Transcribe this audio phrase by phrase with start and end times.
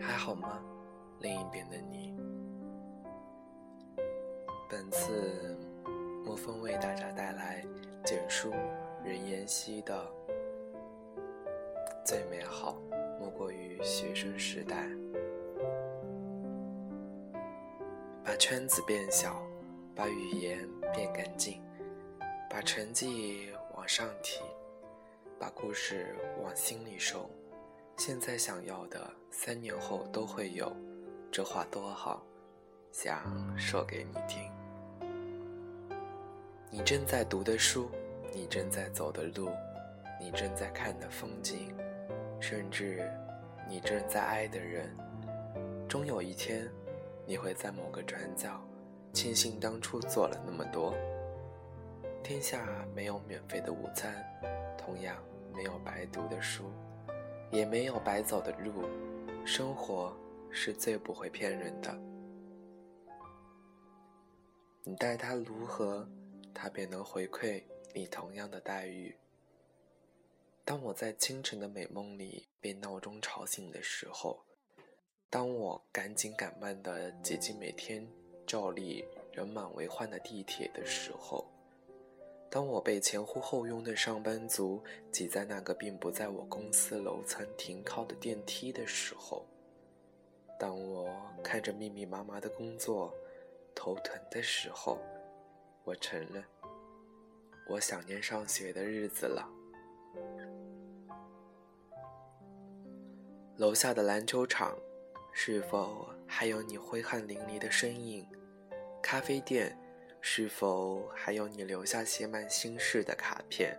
[0.00, 0.60] 还好吗？
[1.20, 2.14] 另一边的你。
[4.68, 5.56] 本次
[6.28, 7.64] 莫风为大家带来
[8.04, 8.52] 简书
[9.02, 10.06] 任妍希的
[12.04, 12.76] 《最美好
[13.18, 14.86] 莫过于学生时代》。
[18.22, 19.42] 把圈子变小，
[19.94, 21.62] 把语言变干净，
[22.50, 24.42] 把成绩往上提，
[25.38, 27.26] 把故事往心里收。
[27.96, 30.70] 现在想要的，三年后都会有。
[31.32, 32.22] 这话多好，
[32.92, 34.57] 想说给你听。
[36.70, 37.90] 你正在读的书，
[38.34, 39.48] 你正在走的路，
[40.20, 41.74] 你正在看的风景，
[42.38, 43.10] 甚至
[43.66, 44.94] 你正在爱的人，
[45.88, 46.70] 终有一天，
[47.24, 48.60] 你会在某个转角，
[49.14, 50.94] 庆幸当初做了那么多。
[52.22, 54.22] 天下没有免费的午餐，
[54.76, 55.16] 同样
[55.54, 56.64] 没有白读的书。
[57.50, 58.84] 也没有白走的路，
[59.42, 60.14] 生活
[60.50, 61.98] 是最不会骗人的。
[64.84, 66.06] 你待他如何，
[66.60, 67.62] 他便能回馈
[67.94, 69.16] 你同样的待遇。
[70.64, 74.44] 当我在清晨的美梦里被闹钟吵醒的时候，
[75.30, 78.04] 当我赶紧赶慢的挤进每天
[78.44, 81.46] 照例人满为患的地铁的时候。
[82.50, 84.82] 当我被前呼后拥的上班族
[85.12, 89.46] 挤在那个并不在我公司楼层停靠的电梯的时候，
[90.58, 91.14] 当我
[91.44, 93.14] 看着密密麻麻的工作
[93.74, 94.98] 头疼的时候，
[95.88, 96.44] 我承认，
[97.66, 99.48] 我想念上学的日子了。
[103.56, 104.76] 楼下的篮球场，
[105.32, 108.26] 是否还有你挥汗淋漓的身影？
[109.02, 109.74] 咖啡店。
[110.20, 113.78] 是否还有你留下写满心事的卡片？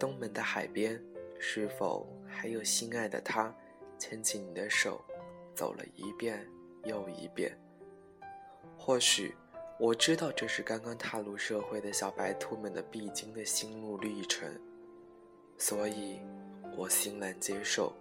[0.00, 1.00] 东门的海边，
[1.38, 3.54] 是否还有心爱的他，
[3.98, 5.04] 牵起你的手，
[5.54, 6.44] 走了一遍
[6.84, 7.56] 又一遍？
[8.76, 9.36] 或许，
[9.78, 14.48] 我知道这是刚刚踏入社会的小白兔们的必经的心路历程，
[15.58, 16.20] 所以，
[16.76, 17.92] 我欣然接受，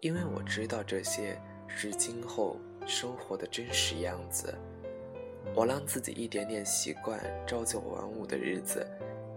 [0.00, 2.56] 因为我知道这些是今后
[2.86, 4.54] 生活的真实样子。
[5.54, 8.86] 我让自己一点点习惯朝九晚五的日子，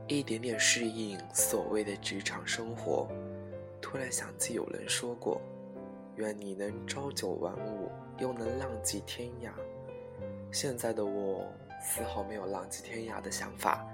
[0.08, 3.10] 一点点适应所谓的职场生活。
[3.82, 5.42] 突然想起有人说过
[6.16, 9.52] ：“愿你能朝九晚五，又能浪迹天涯。”
[10.56, 13.86] 现在的我丝毫没有浪迹天涯的想法，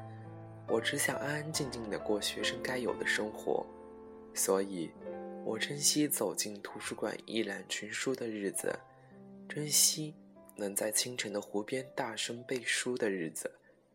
[0.67, 3.65] 我只想安安静静的过学生该有的生活。
[4.35, 4.91] 所以，
[5.43, 8.77] 我珍惜走进图书馆一览群书的日子，
[9.49, 10.13] 珍惜。
[10.55, 13.51] 能在清晨的湖边大声背书的日子，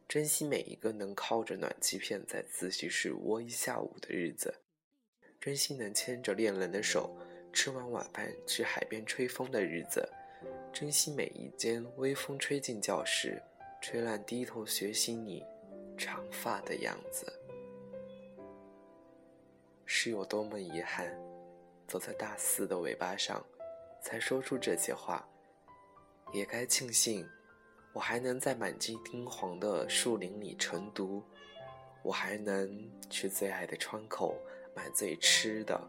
[0.09, 4.53] 珍惜每一个能靠着暖气片在自习室窝一下午的日子，
[5.38, 7.16] 珍惜能牵着恋人的手
[7.53, 10.09] 吃完晚饭去海边吹风的日子，
[10.78, 13.42] 珍惜每一间微风吹进教室，
[13.81, 15.42] 吹乱低头学习你
[15.97, 17.32] 长发的样子。
[19.87, 21.10] 是有多么遗憾，
[21.88, 23.42] 走在大四的尾巴上，
[24.03, 25.26] 才说出这些话。
[26.34, 27.26] 也该庆幸，
[27.94, 31.22] 我还能在满地金黄的树林里晨读，
[32.03, 34.37] 我还能去最爱的窗口
[34.75, 35.81] 买最吃的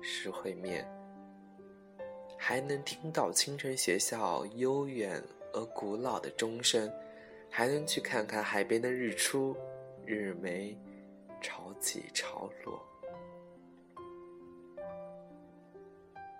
[0.00, 0.90] 石烩面，
[2.42, 6.90] 还能听到清晨学校悠远而古老的钟声，
[7.50, 9.54] 还能去看看海边的日出、
[10.06, 10.74] 日没、
[11.42, 12.82] 潮起潮落。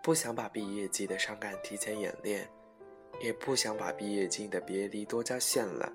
[0.02, 2.48] 不想把毕业季的伤感提前演练。
[3.20, 5.92] 也不想把毕业季的别离多加渲染，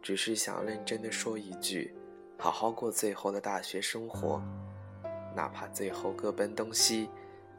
[0.00, 1.92] 只是想认真的说一句：
[2.38, 4.40] 好好过最后的大学生活，
[5.34, 7.08] 哪怕最后各奔东西，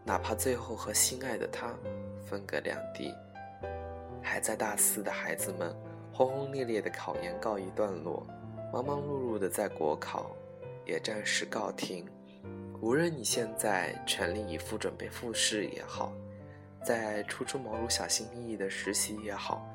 [0.05, 1.73] 哪怕最后和心爱的他
[2.23, 3.13] 分隔两地。
[4.21, 5.75] 还在大四的孩子们，
[6.13, 8.25] 轰轰烈烈的考研告一段落，
[8.71, 10.35] 忙忙碌碌的在国考
[10.85, 12.05] 也暂时告停。
[12.81, 16.13] 无论你现在全力以赴准备复试也好。
[16.83, 19.67] 在初出茅庐、小心翼翼的实习也好，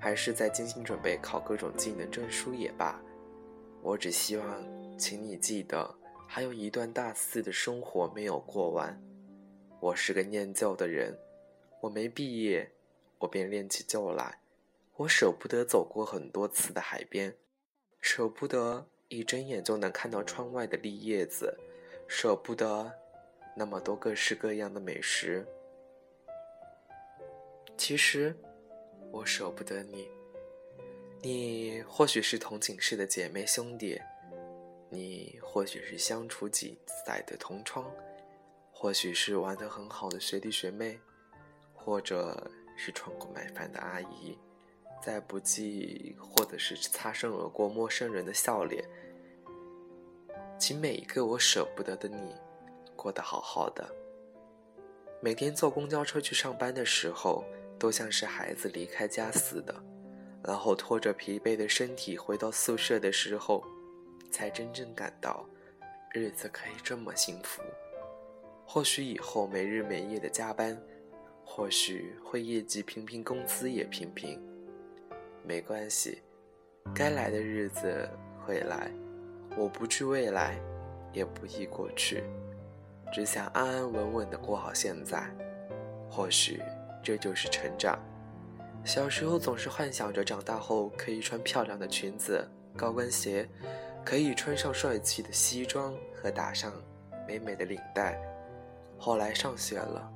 [0.00, 3.00] 还是在精心准备考各种技能证书也罢，
[3.82, 4.46] 我只希望，
[4.98, 5.88] 请你记得，
[6.26, 9.00] 还有一段大四的生活没有过完。
[9.80, 11.18] 我是个念旧的人，
[11.80, 12.70] 我没毕业，
[13.18, 14.38] 我便恋起旧来。
[14.96, 17.34] 我舍不得走过很多次的海边，
[17.98, 21.58] 舍不得一睁眼就能看到窗外的绿叶子，
[22.06, 22.92] 舍不得
[23.56, 25.46] 那么多各式各样的美食。
[27.78, 28.36] 其实，
[29.10, 30.06] 我舍不得你。
[31.22, 33.98] 你或许是同寝室的姐妹兄弟，
[34.90, 37.90] 你或许是相处几载的同窗，
[38.80, 40.98] 或许是玩得很好的学弟学妹，
[41.74, 44.38] 或者是穿过买饭的阿姨。
[45.02, 48.82] 再不济，或者是擦身而过陌生人的笑脸，
[50.58, 52.34] 请每一个我舍不得的你，
[52.96, 53.86] 过得好好的。
[55.20, 57.44] 每天坐公交车去上班的时候，
[57.78, 59.74] 都像是孩子离开家似的，
[60.42, 63.62] 然后拖着疲惫的身体回到宿舍的时候，
[64.30, 65.46] 才真正感到
[66.14, 67.62] 日子可以这么幸福。
[68.72, 70.80] 或许以后没日没夜的加班，
[71.44, 74.40] 或许会业绩平平，工资也平平。
[75.42, 76.22] 没关系，
[76.94, 78.08] 该来的日子
[78.46, 78.88] 会来。
[79.56, 80.56] 我不惧未来，
[81.12, 82.22] 也不忆过去，
[83.12, 85.28] 只想安安稳稳的过好现在。
[86.08, 86.62] 或许
[87.02, 87.98] 这就是成长。
[88.84, 93.48] 小时候总是幻想着长大后可以穿漂亮的裙子、高跟鞋，
[94.04, 96.72] 可以穿上帅气的西装和打上
[97.26, 98.16] 美美的领带。
[99.00, 100.12] 后来上学了，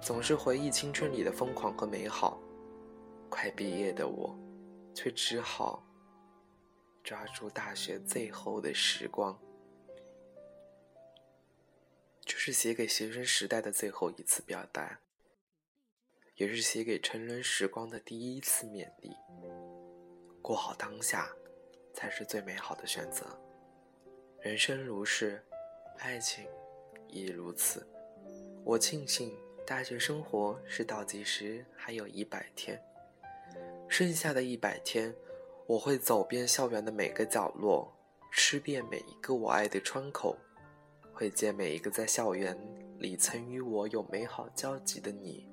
[0.00, 2.40] 总是回忆青春里的疯狂和美好。
[3.28, 4.38] 快毕业的我，
[4.94, 5.84] 却只好
[7.02, 9.36] 抓住大学最后的时光，
[12.24, 15.00] 就是写给学生时代的最后一次表达，
[16.36, 19.10] 也是写给成人时光的第一次勉励。
[20.40, 21.28] 过好当下，
[21.92, 23.26] 才是最美好的选择。
[24.40, 25.44] 人生如是，
[25.98, 26.46] 爱情
[27.08, 27.86] 亦如此。
[28.64, 29.34] 我庆幸
[29.66, 32.80] 大学生活是倒计时还有一百天。
[33.88, 35.14] 剩下的一百天，
[35.66, 37.90] 我会走遍校园的每个角落，
[38.30, 40.36] 吃遍每一个我爱的窗口，
[41.12, 42.56] 会见每一个在校园
[42.98, 45.48] 里曾与我有美好交集的你。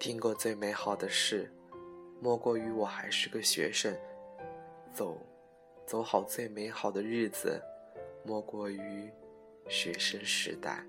[0.00, 1.52] 听过最美好的事，
[2.20, 3.96] 莫过于我还是个学生。
[4.92, 5.16] 走，
[5.86, 7.62] 走好最美好的日子，
[8.24, 9.08] 莫过于
[9.68, 10.84] 学生时代。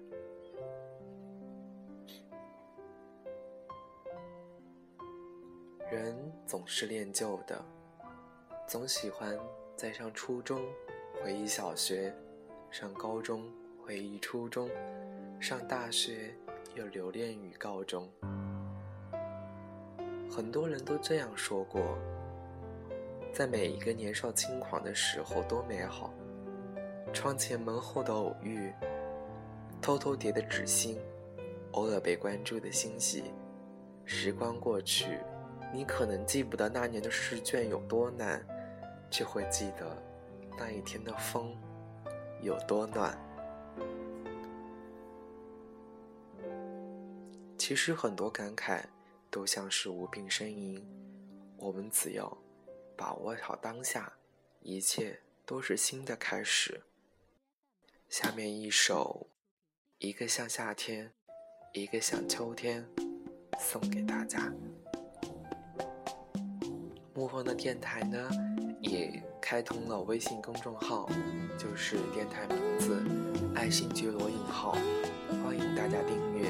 [5.92, 6.16] 人
[6.46, 7.64] 总是恋旧的，
[8.68, 9.38] 总喜欢
[9.76, 10.62] 在上初中
[11.22, 12.14] 回忆小学，
[12.70, 13.52] 上高中
[13.84, 14.70] 回忆初中，
[15.40, 16.34] 上大学
[16.76, 18.10] 又留恋于高中。
[20.30, 21.82] 很多人都这样说过，
[23.34, 26.14] 在每一个年少轻狂的时候多美好，
[27.14, 28.74] 窗前门后的偶遇，
[29.82, 30.98] 偷偷叠的纸心，
[31.72, 33.26] 偶尔被关注的欣喜，
[34.06, 35.20] 时光过去。
[35.74, 38.46] 你可能记不得那年的试卷有多难，
[39.10, 39.98] 却会记得
[40.58, 41.56] 那一天的风
[42.42, 43.18] 有多暖。
[47.58, 48.84] 其实很多感慨
[49.30, 50.86] 都像是无病呻吟，
[51.56, 52.38] 我们只要
[52.98, 54.12] 把握好当下，
[54.62, 56.82] 一切都是新的开始。
[58.12, 59.28] 下面一首
[60.06, 61.14] 《一个像夏天，
[61.72, 62.86] 一个像秋天》，
[63.58, 64.52] 送给大家。
[67.16, 68.30] 沐风的电台呢，
[68.82, 71.10] 也开通了微信公众号，
[71.58, 73.02] 就是电台名字
[73.56, 74.74] “爱新觉罗引号”，
[75.42, 76.50] 欢迎大家订阅。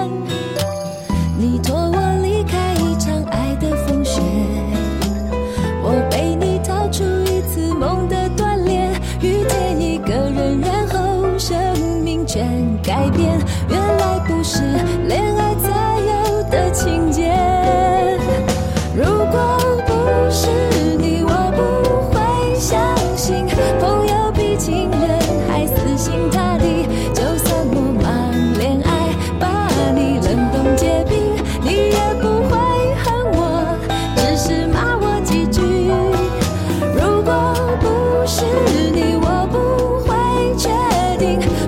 [41.21, 41.60] 心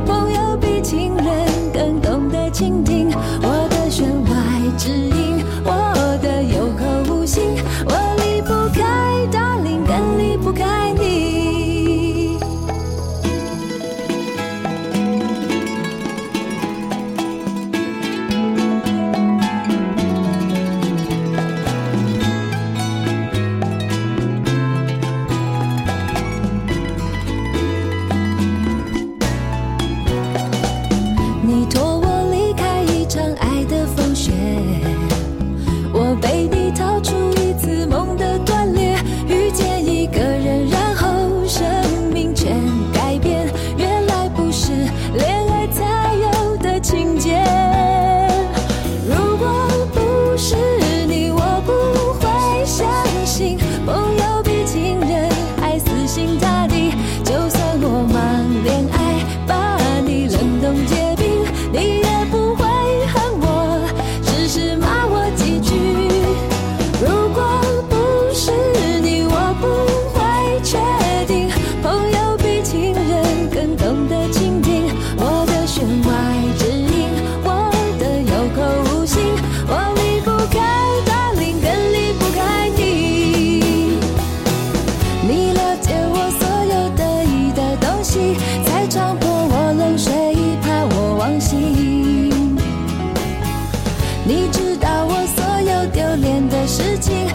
[94.26, 97.28] 你知道我所有丢脸的事情